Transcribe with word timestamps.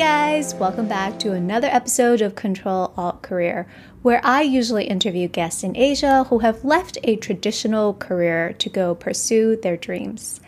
guys, 0.00 0.54
welcome 0.54 0.88
back 0.88 1.18
to 1.18 1.32
another 1.32 1.68
episode 1.70 2.22
of 2.22 2.34
Control 2.34 2.90
Alt 2.96 3.20
Career, 3.20 3.66
where 4.00 4.22
I 4.24 4.40
usually 4.40 4.86
interview 4.86 5.28
guests 5.28 5.62
in 5.62 5.76
Asia 5.76 6.24
who 6.30 6.38
have 6.38 6.64
left 6.64 6.96
a 7.04 7.16
traditional 7.16 7.92
career 7.92 8.54
to 8.54 8.70
go 8.70 8.94
pursue 8.94 9.56
their 9.56 9.76
dreams. 9.76 10.40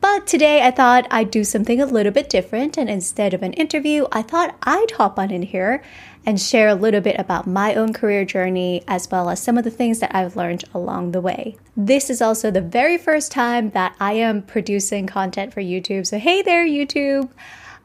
But 0.00 0.26
today 0.26 0.62
I 0.62 0.70
thought 0.70 1.06
I'd 1.10 1.30
do 1.30 1.44
something 1.44 1.78
a 1.78 1.84
little 1.84 2.10
bit 2.10 2.30
different, 2.30 2.78
and 2.78 2.88
instead 2.88 3.34
of 3.34 3.42
an 3.42 3.52
interview, 3.52 4.06
I 4.12 4.22
thought 4.22 4.56
I'd 4.62 4.92
hop 4.92 5.18
on 5.18 5.30
in 5.30 5.42
here 5.42 5.82
and 6.24 6.40
share 6.40 6.68
a 6.68 6.74
little 6.74 7.02
bit 7.02 7.16
about 7.18 7.46
my 7.46 7.74
own 7.74 7.92
career 7.92 8.24
journey 8.24 8.82
as 8.88 9.10
well 9.10 9.28
as 9.28 9.42
some 9.42 9.58
of 9.58 9.64
the 9.64 9.70
things 9.70 9.98
that 9.98 10.14
I've 10.14 10.36
learned 10.36 10.64
along 10.72 11.12
the 11.12 11.20
way. 11.20 11.58
This 11.76 12.08
is 12.08 12.22
also 12.22 12.50
the 12.50 12.62
very 12.62 12.96
first 12.96 13.30
time 13.30 13.72
that 13.72 13.94
I 14.00 14.14
am 14.14 14.40
producing 14.40 15.06
content 15.06 15.52
for 15.52 15.60
YouTube, 15.60 16.06
so 16.06 16.18
hey 16.18 16.40
there, 16.40 16.66
YouTube! 16.66 17.28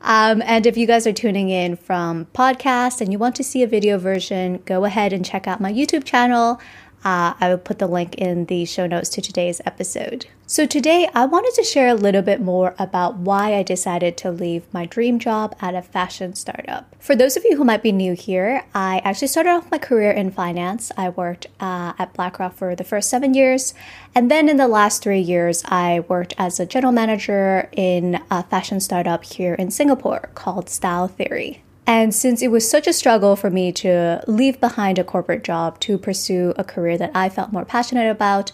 Um, 0.06 0.44
and 0.46 0.68
if 0.68 0.78
you 0.78 0.86
guys 0.86 1.08
are 1.08 1.14
tuning 1.14 1.50
in 1.50 1.76
from 1.76 2.26
podcast 2.28 3.02
and 3.02 3.12
you 3.12 3.18
want 3.18 3.36
to 3.38 3.44
see 3.44 3.64
a 3.64 3.68
video 3.68 3.98
version, 3.98 4.62
go 4.64 4.86
ahead 4.86 5.12
and 5.12 5.26
check 5.26 5.48
out 5.48 5.60
my 5.60 5.74
YouTube 5.74 6.04
channel. 6.04 6.62
Uh, 7.06 7.36
I 7.40 7.50
will 7.50 7.60
put 7.60 7.78
the 7.78 7.86
link 7.86 8.16
in 8.16 8.46
the 8.46 8.66
show 8.66 8.88
notes 8.88 9.10
to 9.10 9.22
today's 9.22 9.62
episode. 9.64 10.26
So, 10.48 10.66
today 10.66 11.08
I 11.14 11.26
wanted 11.26 11.54
to 11.54 11.64
share 11.64 11.88
a 11.88 11.94
little 11.94 12.24
bit 12.24 12.42
more 12.42 12.74
about 12.80 13.18
why 13.18 13.54
I 13.54 13.62
decided 13.62 14.18
to 14.18 14.32
leave 14.32 14.72
my 14.74 14.88
dream 14.88 15.20
job 15.20 15.56
at 15.62 15.76
a 15.76 15.84
fashion 15.84 16.34
startup. 16.34 16.96
For 17.00 17.16
those 17.16 17.38
of 17.38 17.46
you 17.46 17.58
who 17.58 17.64
might 17.64 17.84
be 17.84 17.92
new 17.92 18.14
here, 18.14 18.66
I 18.74 19.04
actually 19.04 19.28
started 19.28 19.52
off 19.52 19.70
my 19.70 19.78
career 19.78 20.10
in 20.10 20.32
finance. 20.32 20.92
I 20.98 21.10
worked 21.10 21.46
uh, 21.60 21.94
at 22.00 22.14
BlackRock 22.14 22.56
for 22.56 22.76
the 22.76 22.84
first 22.84 23.10
seven 23.10 23.36
years, 23.36 23.76
and 24.16 24.32
then 24.32 24.50
in 24.50 24.58
the 24.58 24.68
last 24.68 25.04
three 25.04 25.20
years, 25.20 25.64
I 25.66 26.06
worked 26.08 26.34
as 26.40 26.60
a 26.60 26.66
general 26.66 26.92
manager 26.92 27.70
in 27.72 28.20
a 28.32 28.42
fashion 28.42 28.80
startup 28.80 29.24
here 29.24 29.54
in 29.54 29.70
Singapore 29.70 30.30
called 30.34 30.70
Style 30.70 31.08
Theory. 31.08 31.62
And 31.88 32.16
since 32.16 32.42
it 32.42 32.50
was 32.50 32.70
such 32.70 32.88
a 32.88 32.94
struggle 32.94 33.36
for 33.36 33.50
me 33.50 33.72
to 33.74 34.24
leave 34.28 34.60
behind 34.60 34.98
a 34.98 35.04
corporate 35.04 35.44
job 35.44 35.80
to 35.82 35.98
pursue 35.98 36.54
a 36.58 36.64
career 36.64 36.98
that 36.98 37.12
I 37.14 37.30
felt 37.30 37.52
more 37.52 37.66
passionate 37.66 38.10
about, 38.10 38.52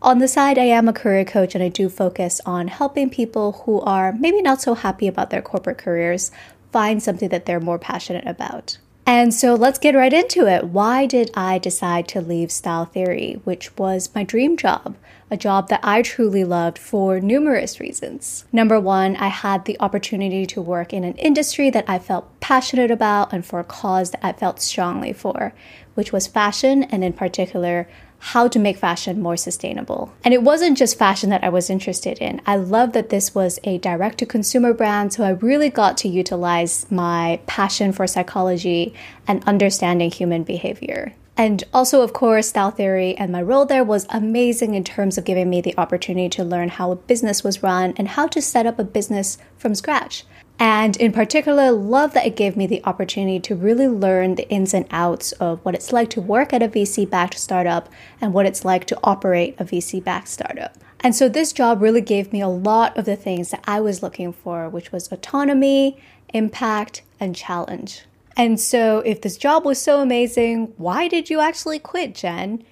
on 0.00 0.18
the 0.18 0.28
side, 0.28 0.58
I 0.58 0.64
am 0.64 0.88
a 0.88 0.92
career 0.92 1.24
coach 1.24 1.56
and 1.56 1.64
I 1.64 1.68
do 1.68 1.88
focus 1.88 2.40
on 2.46 2.68
helping 2.68 3.10
people 3.10 3.64
who 3.64 3.80
are 3.80 4.12
maybe 4.12 4.40
not 4.40 4.62
so 4.62 4.74
happy 4.74 5.08
about 5.08 5.30
their 5.30 5.42
corporate 5.42 5.78
careers 5.78 6.30
find 6.70 7.02
something 7.02 7.30
that 7.30 7.46
they're 7.46 7.58
more 7.58 7.80
passionate 7.80 8.26
about. 8.26 8.78
And 9.08 9.32
so 9.32 9.54
let's 9.54 9.78
get 9.78 9.94
right 9.94 10.12
into 10.12 10.46
it. 10.46 10.66
Why 10.66 11.06
did 11.06 11.30
I 11.32 11.56
decide 11.56 12.08
to 12.08 12.20
leave 12.20 12.52
Style 12.52 12.84
Theory, 12.84 13.40
which 13.44 13.74
was 13.78 14.14
my 14.14 14.22
dream 14.22 14.54
job? 14.54 14.96
a 15.30 15.36
job 15.36 15.68
that 15.68 15.80
I 15.82 16.02
truly 16.02 16.44
loved 16.44 16.78
for 16.78 17.20
numerous 17.20 17.80
reasons. 17.80 18.44
Number 18.52 18.80
one, 18.80 19.16
I 19.16 19.28
had 19.28 19.64
the 19.64 19.76
opportunity 19.80 20.46
to 20.46 20.62
work 20.62 20.92
in 20.92 21.04
an 21.04 21.16
industry 21.16 21.70
that 21.70 21.84
I 21.88 21.98
felt 21.98 22.40
passionate 22.40 22.90
about 22.90 23.32
and 23.32 23.44
for 23.44 23.60
a 23.60 23.64
cause 23.64 24.10
that 24.12 24.24
I 24.24 24.32
felt 24.32 24.60
strongly 24.60 25.12
for, 25.12 25.52
which 25.94 26.12
was 26.12 26.26
fashion 26.26 26.84
and, 26.84 27.04
in 27.04 27.12
particular, 27.12 27.88
how 28.18 28.48
to 28.48 28.58
make 28.58 28.76
fashion 28.76 29.20
more 29.20 29.36
sustainable. 29.36 30.12
And 30.24 30.34
it 30.34 30.42
wasn't 30.42 30.78
just 30.78 30.98
fashion 30.98 31.30
that 31.30 31.44
I 31.44 31.48
was 31.48 31.70
interested 31.70 32.18
in. 32.18 32.40
I 32.46 32.56
love 32.56 32.92
that 32.92 33.10
this 33.10 33.34
was 33.34 33.58
a 33.64 33.78
direct 33.78 34.18
to 34.18 34.26
consumer 34.26 34.74
brand, 34.74 35.12
so 35.12 35.24
I 35.24 35.30
really 35.30 35.70
got 35.70 35.96
to 35.98 36.08
utilize 36.08 36.90
my 36.90 37.40
passion 37.46 37.92
for 37.92 38.06
psychology 38.06 38.94
and 39.26 39.44
understanding 39.44 40.10
human 40.10 40.42
behavior. 40.42 41.14
And 41.36 41.62
also, 41.72 42.02
of 42.02 42.12
course, 42.12 42.48
style 42.48 42.72
theory 42.72 43.16
and 43.16 43.30
my 43.30 43.40
role 43.40 43.64
there 43.64 43.84
was 43.84 44.06
amazing 44.10 44.74
in 44.74 44.82
terms 44.82 45.16
of 45.16 45.24
giving 45.24 45.48
me 45.48 45.60
the 45.60 45.78
opportunity 45.78 46.28
to 46.30 46.42
learn 46.42 46.68
how 46.68 46.90
a 46.90 46.96
business 46.96 47.44
was 47.44 47.62
run 47.62 47.94
and 47.96 48.08
how 48.08 48.26
to 48.26 48.42
set 48.42 48.66
up 48.66 48.80
a 48.80 48.84
business 48.84 49.38
from 49.56 49.76
scratch. 49.76 50.24
And 50.58 50.96
in 50.96 51.12
particular, 51.12 51.70
love 51.70 52.14
that 52.14 52.26
it 52.26 52.34
gave 52.36 52.56
me 52.56 52.66
the 52.66 52.84
opportunity 52.84 53.38
to 53.40 53.54
really 53.54 53.86
learn 53.86 54.34
the 54.34 54.48
ins 54.48 54.74
and 54.74 54.86
outs 54.90 55.30
of 55.32 55.64
what 55.64 55.74
it's 55.74 55.92
like 55.92 56.10
to 56.10 56.20
work 56.20 56.52
at 56.52 56.62
a 56.62 56.68
VC 56.68 57.08
backed 57.08 57.38
startup 57.38 57.88
and 58.20 58.32
what 58.32 58.46
it's 58.46 58.64
like 58.64 58.84
to 58.86 58.98
operate 59.04 59.54
a 59.58 59.64
VC 59.64 60.02
backed 60.02 60.28
startup. 60.28 60.76
And 61.00 61.14
so 61.14 61.28
this 61.28 61.52
job 61.52 61.80
really 61.80 62.00
gave 62.00 62.32
me 62.32 62.40
a 62.40 62.48
lot 62.48 62.96
of 62.98 63.04
the 63.04 63.14
things 63.14 63.50
that 63.50 63.62
I 63.68 63.80
was 63.80 64.02
looking 64.02 64.32
for, 64.32 64.68
which 64.68 64.90
was 64.90 65.12
autonomy, 65.12 66.02
impact, 66.34 67.02
and 67.20 67.36
challenge. 67.36 68.02
And 68.36 68.58
so, 68.60 69.00
if 69.00 69.20
this 69.20 69.36
job 69.36 69.64
was 69.64 69.80
so 69.80 70.00
amazing, 70.00 70.72
why 70.76 71.08
did 71.08 71.28
you 71.28 71.40
actually 71.40 71.80
quit, 71.80 72.14
Jen? 72.14 72.64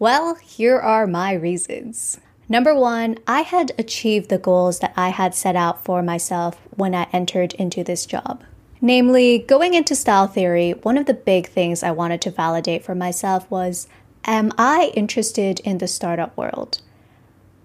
Well, 0.00 0.34
here 0.36 0.78
are 0.78 1.06
my 1.06 1.32
reasons. 1.32 2.18
Number 2.50 2.74
one, 2.74 3.18
I 3.26 3.42
had 3.42 3.72
achieved 3.78 4.30
the 4.30 4.38
goals 4.38 4.78
that 4.78 4.94
I 4.96 5.10
had 5.10 5.34
set 5.34 5.54
out 5.54 5.84
for 5.84 6.02
myself 6.02 6.58
when 6.74 6.94
I 6.94 7.06
entered 7.12 7.52
into 7.54 7.84
this 7.84 8.06
job. 8.06 8.42
Namely, 8.80 9.38
going 9.38 9.74
into 9.74 9.94
style 9.94 10.26
theory, 10.26 10.70
one 10.72 10.96
of 10.96 11.04
the 11.04 11.14
big 11.14 11.48
things 11.48 11.82
I 11.82 11.90
wanted 11.90 12.22
to 12.22 12.30
validate 12.30 12.84
for 12.84 12.94
myself 12.94 13.50
was 13.50 13.86
Am 14.24 14.52
I 14.56 14.92
interested 14.94 15.60
in 15.60 15.78
the 15.78 15.88
startup 15.88 16.36
world? 16.36 16.80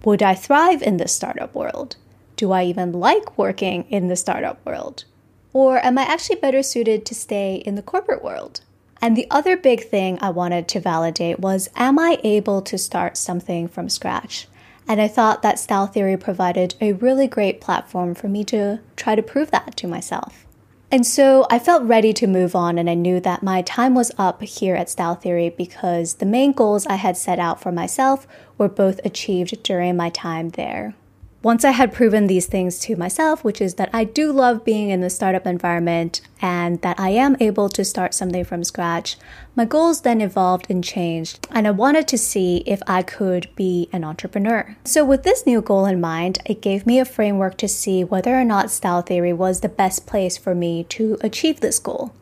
Would 0.03 0.21
I 0.21 0.35
thrive 0.35 0.81
in 0.81 0.97
the 0.97 1.07
startup 1.07 1.55
world? 1.55 1.95
Do 2.35 2.51
I 2.51 2.63
even 2.63 2.91
like 2.91 3.38
working 3.38 3.83
in 3.89 4.09
the 4.09 4.15
startup 4.15 4.65
world? 4.65 5.05
Or 5.53 5.83
am 5.85 5.97
I 5.97 6.03
actually 6.03 6.38
better 6.38 6.63
suited 6.63 7.05
to 7.05 7.15
stay 7.15 7.55
in 7.55 7.75
the 7.75 7.81
corporate 7.81 8.23
world? 8.23 8.61
And 9.01 9.15
the 9.15 9.27
other 9.29 9.55
big 9.55 9.83
thing 9.88 10.17
I 10.21 10.29
wanted 10.29 10.67
to 10.69 10.79
validate 10.79 11.39
was 11.39 11.69
Am 11.75 11.97
I 12.00 12.19
able 12.23 12.61
to 12.63 12.77
start 12.77 13.17
something 13.17 13.67
from 13.67 13.88
scratch? 13.88 14.47
And 14.88 15.01
I 15.01 15.07
thought 15.07 15.41
that 15.41 15.59
style 15.59 15.88
theory 15.88 16.17
provided 16.17 16.75
a 16.81 16.94
really 16.94 17.27
great 17.27 17.61
platform 17.61 18.13
for 18.16 18.27
me 18.27 18.44
to 18.45 18.79
try 18.95 19.16
to 19.16 19.23
prove 19.23 19.51
that 19.51 19.75
to 19.77 19.88
myself. 19.88 20.45
And 20.91 21.07
so 21.07 21.47
I 21.49 21.57
felt 21.57 21.83
ready 21.83 22.13
to 22.13 22.27
move 22.27 22.55
on, 22.55 22.77
and 22.77 22.88
I 22.88 22.94
knew 22.94 23.19
that 23.21 23.41
my 23.41 23.63
time 23.63 23.95
was 23.95 24.11
up 24.17 24.44
here 24.44 24.75
at 24.75 24.91
Style 24.91 25.16
Theory 25.16 25.49
because 25.49 26.16
the 26.16 26.25
main 26.25 26.51
goals 26.51 26.85
I 26.85 26.95
had 26.95 27.17
set 27.17 27.39
out 27.39 27.59
for 27.59 27.71
myself 27.71 28.27
were 28.59 28.69
both 28.69 28.99
achieved 29.03 29.63
during 29.63 29.97
my 29.97 30.09
time 30.09 30.49
there 30.49 30.94
once 31.43 31.65
I 31.65 31.71
had 31.71 31.91
proven 31.91 32.27
these 32.27 32.45
things 32.45 32.79
to 32.79 32.95
myself, 32.95 33.43
which 33.43 33.59
is 33.59 33.75
that 33.75 33.89
I 33.91 34.05
do 34.05 34.31
love 34.31 34.63
being 34.63 34.89
in 34.89 35.01
the 35.01 35.09
startup 35.09 35.45
environment 35.45 36.21
and 36.41 36.81
that 36.81 36.97
I 36.97 37.09
am 37.09 37.35
able 37.41 37.67
to 37.67 37.83
start 37.83 38.13
something 38.13 38.45
from 38.45 38.63
scratch, 38.63 39.17
my 39.53 39.65
goals 39.65 40.01
then 40.01 40.21
evolved 40.21 40.67
and 40.69 40.81
changed, 40.81 41.45
and 41.51 41.67
I 41.67 41.71
wanted 41.71 42.07
to 42.07 42.17
see 42.17 42.63
if 42.65 42.81
I 42.87 43.03
could 43.03 43.53
be 43.57 43.89
an 43.91 44.05
entrepreneur. 44.05 44.77
So, 44.85 45.03
with 45.03 45.23
this 45.23 45.45
new 45.45 45.61
goal 45.61 45.85
in 45.85 45.99
mind, 45.99 46.39
it 46.45 46.61
gave 46.61 46.85
me 46.85 46.97
a 46.97 47.05
framework 47.05 47.57
to 47.57 47.67
see 47.67 48.05
whether 48.05 48.33
or 48.33 48.45
not 48.45 48.71
style 48.71 49.01
theory 49.01 49.33
was 49.33 49.59
the 49.59 49.69
best 49.69 50.07
place 50.07 50.37
for 50.37 50.55
me 50.55 50.85
to 50.85 51.17
achieve 51.19 51.59
this 51.59 51.77
goal. 51.77 52.13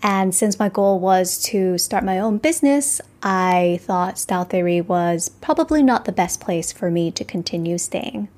And 0.00 0.32
since 0.32 0.60
my 0.60 0.68
goal 0.68 1.00
was 1.00 1.42
to 1.46 1.76
start 1.76 2.04
my 2.04 2.20
own 2.20 2.38
business, 2.38 3.00
I 3.20 3.80
thought 3.82 4.16
style 4.16 4.44
theory 4.44 4.80
was 4.80 5.28
probably 5.28 5.82
not 5.82 6.04
the 6.04 6.12
best 6.12 6.40
place 6.40 6.70
for 6.70 6.88
me 6.88 7.10
to 7.10 7.24
continue 7.24 7.76
staying. 7.76 8.28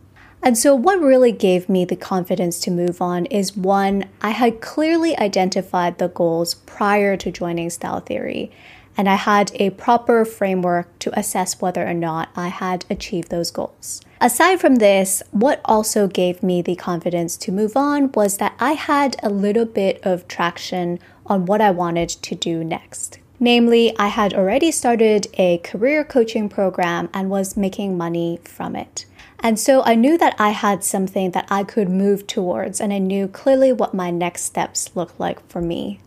And 0.44 0.58
so, 0.58 0.74
what 0.74 1.00
really 1.00 1.30
gave 1.30 1.68
me 1.68 1.84
the 1.84 1.94
confidence 1.94 2.58
to 2.60 2.70
move 2.72 3.00
on 3.00 3.26
is 3.26 3.56
one, 3.56 4.06
I 4.20 4.30
had 4.30 4.60
clearly 4.60 5.16
identified 5.16 5.98
the 5.98 6.08
goals 6.08 6.54
prior 6.54 7.16
to 7.18 7.30
joining 7.30 7.70
Style 7.70 8.00
Theory, 8.00 8.50
and 8.96 9.08
I 9.08 9.14
had 9.14 9.52
a 9.54 9.70
proper 9.70 10.24
framework 10.24 10.98
to 10.98 11.16
assess 11.16 11.60
whether 11.60 11.86
or 11.86 11.94
not 11.94 12.30
I 12.34 12.48
had 12.48 12.84
achieved 12.90 13.30
those 13.30 13.52
goals. 13.52 14.00
Aside 14.20 14.60
from 14.60 14.76
this, 14.76 15.22
what 15.30 15.60
also 15.64 16.08
gave 16.08 16.42
me 16.42 16.60
the 16.60 16.74
confidence 16.74 17.36
to 17.38 17.52
move 17.52 17.76
on 17.76 18.10
was 18.10 18.38
that 18.38 18.54
I 18.58 18.72
had 18.72 19.16
a 19.22 19.30
little 19.30 19.64
bit 19.64 20.00
of 20.04 20.26
traction 20.26 20.98
on 21.24 21.46
what 21.46 21.60
I 21.60 21.70
wanted 21.70 22.08
to 22.08 22.34
do 22.34 22.64
next. 22.64 23.20
Namely, 23.38 23.96
I 23.96 24.08
had 24.08 24.34
already 24.34 24.72
started 24.72 25.28
a 25.34 25.58
career 25.58 26.04
coaching 26.04 26.48
program 26.48 27.08
and 27.14 27.30
was 27.30 27.56
making 27.56 27.96
money 27.96 28.40
from 28.44 28.74
it. 28.74 29.06
And 29.42 29.58
so 29.58 29.82
I 29.82 29.96
knew 29.96 30.16
that 30.18 30.36
I 30.38 30.50
had 30.50 30.84
something 30.84 31.32
that 31.32 31.48
I 31.50 31.64
could 31.64 31.88
move 31.88 32.26
towards, 32.28 32.80
and 32.80 32.92
I 32.92 32.98
knew 32.98 33.26
clearly 33.26 33.72
what 33.72 33.92
my 33.92 34.10
next 34.10 34.44
steps 34.44 34.94
looked 34.94 35.18
like 35.18 35.44
for 35.48 35.60
me. 35.60 36.00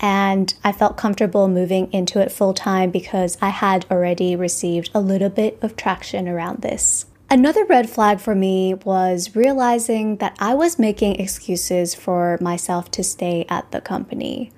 And 0.00 0.54
I 0.64 0.72
felt 0.72 0.96
comfortable 0.96 1.48
moving 1.48 1.92
into 1.92 2.20
it 2.20 2.32
full 2.32 2.54
time 2.54 2.90
because 2.90 3.36
I 3.42 3.50
had 3.50 3.84
already 3.90 4.36
received 4.36 4.90
a 4.94 5.00
little 5.00 5.28
bit 5.28 5.58
of 5.60 5.76
traction 5.76 6.28
around 6.28 6.62
this. 6.62 7.06
Another 7.30 7.66
red 7.66 7.90
flag 7.90 8.20
for 8.20 8.34
me 8.34 8.72
was 8.72 9.36
realizing 9.36 10.16
that 10.16 10.34
I 10.38 10.54
was 10.54 10.78
making 10.78 11.16
excuses 11.16 11.94
for 11.94 12.38
myself 12.40 12.90
to 12.92 13.02
stay 13.02 13.44
at 13.50 13.70
the 13.70 13.82
company. 13.82 14.50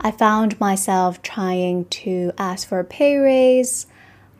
I 0.00 0.10
found 0.10 0.58
myself 0.58 1.20
trying 1.20 1.84
to 1.86 2.32
ask 2.38 2.66
for 2.66 2.78
a 2.78 2.84
pay 2.84 3.16
raise, 3.16 3.86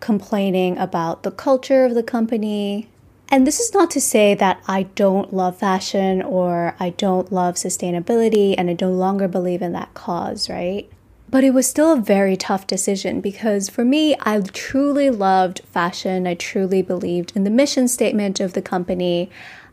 complaining 0.01 0.79
about 0.79 1.25
the 1.25 1.31
culture 1.31 1.85
of 1.85 1.95
the 1.95 2.03
company, 2.03 2.89
and 3.35 3.49
this 3.49 3.59
is 3.59 3.75
not 3.75 3.91
to 3.91 4.01
say 4.01 4.35
that 4.35 4.63
I 4.69 4.85
don't 4.85 5.35
love 5.35 5.57
fashion 5.59 6.23
or 6.23 6.77
I 6.79 6.91
don't 6.91 7.33
love 7.33 7.57
sustainability 7.57 8.55
and 8.57 8.71
I 8.71 8.77
no 8.81 8.93
longer 8.93 9.27
believe 9.27 9.61
in 9.61 9.73
that 9.73 9.93
cause, 9.93 10.49
right? 10.49 10.89
But 11.31 11.43
it 11.43 11.51
was 11.51 11.67
still 11.67 11.95
a 11.95 12.01
very 12.01 12.37
tough 12.37 12.69
decision 12.69 13.21
because 13.21 13.69
for 13.69 13.85
me, 13.85 14.15
I 14.21 14.39
truly 14.41 15.11
loved 15.11 15.63
fashion. 15.65 16.29
I 16.29 16.35
truly 16.35 16.81
believed 16.81 17.33
in 17.35 17.43
the 17.43 17.51
mission 17.51 17.89
statement 17.89 18.39
of 18.39 18.53
the 18.53 18.63
company. 18.63 19.31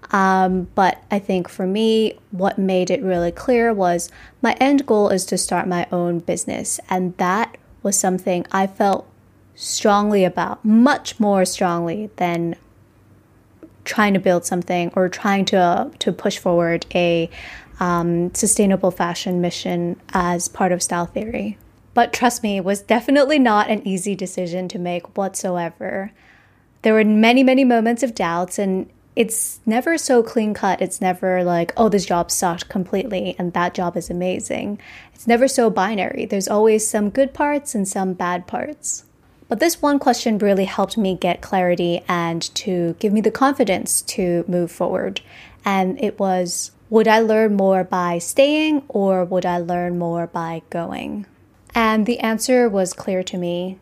Um, 0.09 0.67
but 0.73 1.03
I 1.11 1.19
think 1.19 1.47
for 1.47 1.67
me, 1.67 2.17
what 2.31 2.57
made 2.57 2.89
it 2.89 3.03
really 3.03 3.31
clear 3.31 3.75
was 3.75 4.09
my 4.41 4.57
end 4.59 4.87
goal 4.87 5.09
is 5.09 5.23
to 5.25 5.37
start 5.37 5.67
my 5.67 5.85
own 5.91 6.17
business. 6.17 6.79
And 6.89 7.15
that 7.17 7.59
was 7.83 7.95
something 7.95 8.43
I 8.51 8.65
felt 8.65 9.07
strongly 9.53 10.23
about, 10.23 10.65
much 10.65 11.19
more 11.19 11.45
strongly 11.45 12.09
than 12.15 12.55
trying 13.85 14.13
to 14.13 14.19
build 14.19 14.45
something 14.45 14.91
or 14.95 15.09
trying 15.09 15.45
to, 15.45 15.57
uh, 15.57 15.89
to 15.99 16.11
push 16.11 16.37
forward 16.37 16.85
a 16.93 17.29
um, 17.79 18.33
sustainable 18.33 18.91
fashion 18.91 19.41
mission 19.41 19.99
as 20.13 20.47
part 20.47 20.71
of 20.71 20.83
style 20.83 21.07
theory. 21.07 21.57
But 21.93 22.13
trust 22.13 22.43
me, 22.43 22.57
it 22.57 22.63
was 22.63 22.81
definitely 22.81 23.39
not 23.39 23.69
an 23.69 23.85
easy 23.85 24.15
decision 24.15 24.67
to 24.69 24.79
make 24.79 25.17
whatsoever. 25.17 26.11
There 26.83 26.93
were 26.93 27.03
many, 27.03 27.43
many 27.43 27.65
moments 27.65 28.01
of 28.01 28.15
doubts, 28.15 28.57
and 28.57 28.89
it's 29.15 29.59
never 29.65 29.97
so 29.97 30.23
clean 30.23 30.53
cut. 30.53 30.81
It's 30.81 31.01
never 31.01 31.43
like, 31.43 31.73
oh, 31.75 31.89
this 31.89 32.05
job 32.05 32.31
sucked 32.31 32.69
completely 32.69 33.35
and 33.37 33.51
that 33.53 33.73
job 33.73 33.97
is 33.97 34.09
amazing. 34.09 34.79
It's 35.13 35.27
never 35.27 35.47
so 35.47 35.69
binary. 35.69 36.25
There's 36.25 36.47
always 36.47 36.87
some 36.87 37.09
good 37.09 37.33
parts 37.33 37.75
and 37.75 37.87
some 37.87 38.13
bad 38.13 38.47
parts. 38.47 39.03
But 39.51 39.59
this 39.59 39.81
one 39.81 39.99
question 39.99 40.37
really 40.37 40.63
helped 40.63 40.97
me 40.97 41.13
get 41.13 41.41
clarity 41.41 42.05
and 42.07 42.41
to 42.55 42.95
give 42.99 43.11
me 43.11 43.19
the 43.19 43.31
confidence 43.31 44.01
to 44.03 44.45
move 44.47 44.71
forward. 44.71 45.19
And 45.65 46.01
it 46.01 46.17
was 46.17 46.71
would 46.89 47.05
I 47.05 47.19
learn 47.19 47.57
more 47.57 47.83
by 47.83 48.17
staying 48.17 48.83
or 48.87 49.25
would 49.25 49.45
I 49.45 49.57
learn 49.57 49.99
more 49.99 50.25
by 50.25 50.61
going? 50.69 51.25
And 51.75 52.05
the 52.05 52.19
answer 52.21 52.69
was 52.69 52.93
clear 52.93 53.23
to 53.23 53.37
me. 53.37 53.77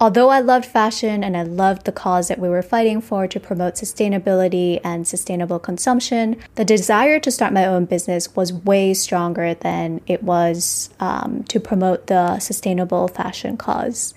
Although 0.00 0.30
I 0.30 0.40
loved 0.40 0.64
fashion 0.64 1.22
and 1.22 1.36
I 1.36 1.42
loved 1.42 1.84
the 1.84 1.92
cause 1.92 2.28
that 2.28 2.38
we 2.38 2.48
were 2.48 2.62
fighting 2.62 3.02
for 3.02 3.28
to 3.28 3.38
promote 3.38 3.74
sustainability 3.74 4.80
and 4.82 5.06
sustainable 5.06 5.58
consumption, 5.58 6.38
the 6.54 6.64
desire 6.64 7.20
to 7.20 7.30
start 7.30 7.52
my 7.52 7.66
own 7.66 7.84
business 7.84 8.34
was 8.34 8.54
way 8.54 8.94
stronger 8.94 9.52
than 9.52 10.00
it 10.06 10.22
was 10.22 10.88
um, 10.98 11.44
to 11.48 11.60
promote 11.60 12.06
the 12.06 12.38
sustainable 12.38 13.06
fashion 13.06 13.58
cause. 13.58 14.14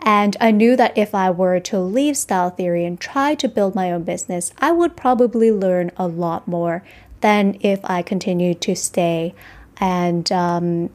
And 0.00 0.36
I 0.40 0.50
knew 0.50 0.76
that 0.76 0.96
if 0.96 1.14
I 1.14 1.30
were 1.30 1.58
to 1.60 1.80
leave 1.80 2.16
style 2.16 2.50
theory 2.50 2.84
and 2.84 3.00
try 3.00 3.34
to 3.36 3.48
build 3.48 3.74
my 3.74 3.90
own 3.90 4.04
business, 4.04 4.52
I 4.58 4.72
would 4.72 4.96
probably 4.96 5.50
learn 5.50 5.90
a 5.96 6.06
lot 6.06 6.46
more 6.46 6.82
than 7.20 7.58
if 7.60 7.80
I 7.84 8.02
continued 8.02 8.60
to 8.62 8.76
stay 8.76 9.34
and 9.78 10.30
um, 10.30 10.90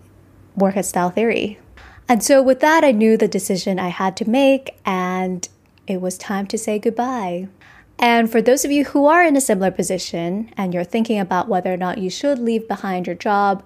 work 0.55 0.77
at 0.77 0.85
style 0.85 1.09
theory. 1.09 1.59
And 2.07 2.23
so, 2.23 2.41
with 2.41 2.59
that, 2.59 2.83
I 2.83 2.91
knew 2.91 3.17
the 3.17 3.27
decision 3.27 3.79
I 3.79 3.87
had 3.87 4.17
to 4.17 4.29
make, 4.29 4.77
and 4.85 5.47
it 5.87 6.01
was 6.01 6.17
time 6.17 6.45
to 6.47 6.57
say 6.57 6.77
goodbye. 6.77 7.47
And 7.97 8.31
for 8.31 8.41
those 8.41 8.65
of 8.65 8.71
you 8.71 8.85
who 8.85 9.05
are 9.05 9.23
in 9.23 9.37
a 9.37 9.41
similar 9.41 9.71
position 9.71 10.51
and 10.57 10.73
you're 10.73 10.83
thinking 10.83 11.19
about 11.19 11.47
whether 11.47 11.71
or 11.71 11.77
not 11.77 11.99
you 11.99 12.09
should 12.09 12.39
leave 12.39 12.67
behind 12.67 13.05
your 13.05 13.15
job, 13.15 13.63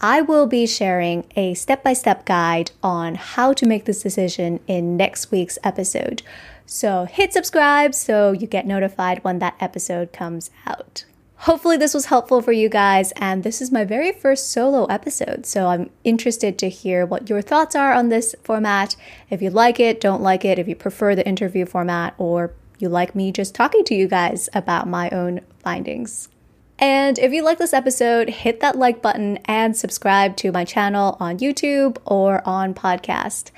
I 0.00 0.20
will 0.20 0.46
be 0.46 0.66
sharing 0.66 1.24
a 1.36 1.54
step 1.54 1.82
by 1.82 1.94
step 1.94 2.26
guide 2.26 2.70
on 2.82 3.14
how 3.14 3.54
to 3.54 3.66
make 3.66 3.86
this 3.86 4.02
decision 4.02 4.60
in 4.66 4.96
next 4.96 5.30
week's 5.30 5.58
episode. 5.64 6.22
So 6.66 7.06
hit 7.06 7.32
subscribe 7.32 7.94
so 7.94 8.32
you 8.32 8.46
get 8.46 8.66
notified 8.66 9.24
when 9.24 9.38
that 9.38 9.56
episode 9.58 10.12
comes 10.12 10.50
out. 10.66 11.04
Hopefully, 11.40 11.76
this 11.76 11.94
was 11.94 12.06
helpful 12.06 12.40
for 12.40 12.52
you 12.52 12.68
guys, 12.68 13.12
and 13.16 13.42
this 13.42 13.60
is 13.60 13.70
my 13.70 13.84
very 13.84 14.10
first 14.10 14.50
solo 14.50 14.86
episode, 14.86 15.44
so 15.44 15.66
I'm 15.66 15.90
interested 16.02 16.58
to 16.58 16.70
hear 16.70 17.04
what 17.04 17.28
your 17.28 17.42
thoughts 17.42 17.76
are 17.76 17.92
on 17.92 18.08
this 18.08 18.34
format. 18.42 18.96
If 19.28 19.42
you 19.42 19.50
like 19.50 19.78
it, 19.78 20.00
don't 20.00 20.22
like 20.22 20.46
it, 20.46 20.58
if 20.58 20.66
you 20.66 20.74
prefer 20.74 21.14
the 21.14 21.28
interview 21.28 21.66
format, 21.66 22.14
or 22.16 22.52
you 22.78 22.88
like 22.88 23.14
me 23.14 23.32
just 23.32 23.54
talking 23.54 23.84
to 23.84 23.94
you 23.94 24.08
guys 24.08 24.48
about 24.54 24.88
my 24.88 25.10
own 25.10 25.42
findings. 25.58 26.30
And 26.78 27.18
if 27.18 27.32
you 27.32 27.42
like 27.42 27.58
this 27.58 27.72
episode, 27.72 28.28
hit 28.28 28.60
that 28.60 28.76
like 28.76 29.00
button 29.00 29.38
and 29.46 29.76
subscribe 29.76 30.36
to 30.38 30.52
my 30.52 30.64
channel 30.64 31.16
on 31.20 31.38
YouTube 31.38 31.98
or 32.04 32.46
on 32.46 32.74
podcast 32.74 33.50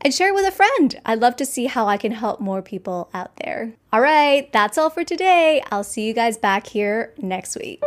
and 0.00 0.14
share 0.14 0.28
it 0.28 0.34
with 0.34 0.46
a 0.46 0.52
friend. 0.52 1.00
I'd 1.04 1.20
love 1.20 1.34
to 1.36 1.46
see 1.46 1.66
how 1.66 1.88
I 1.88 1.96
can 1.96 2.12
help 2.12 2.40
more 2.40 2.62
people 2.62 3.08
out 3.14 3.32
there. 3.42 3.72
All 3.92 4.00
right, 4.00 4.52
that's 4.52 4.78
all 4.78 4.90
for 4.90 5.02
today. 5.02 5.62
I'll 5.72 5.82
see 5.82 6.06
you 6.06 6.12
guys 6.12 6.36
back 6.36 6.66
here 6.66 7.12
next 7.18 7.56
week. 7.56 7.82